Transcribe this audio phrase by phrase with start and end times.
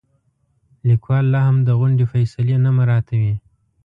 [0.87, 3.33] لیکوال لاهم د غونډې فیصلې نه مراعاتوي.